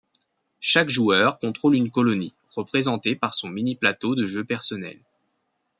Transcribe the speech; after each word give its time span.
Chaque 0.61 0.89
joueur 0.89 1.37
contrôle 1.37 1.75
une 1.75 1.91
colonie, 1.91 2.33
représentée 2.55 3.15
par 3.15 3.35
son 3.35 3.49
mini-plateau 3.49 4.15
de 4.15 4.25
jeu 4.25 4.43
personnel. 4.43 4.97